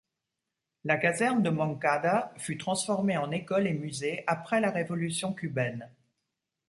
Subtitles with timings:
[0.83, 5.91] La caserne de Moncada fut transformée en école et musée après la Révolution cubaine.